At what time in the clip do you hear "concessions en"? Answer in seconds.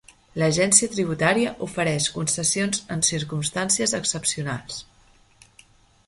2.15-3.03